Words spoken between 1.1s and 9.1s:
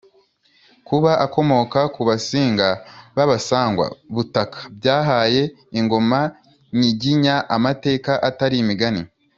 akomoka ku Basinga b’Abasangwa-butaka, byahaye ingoma nyiginya amateka atari imigani.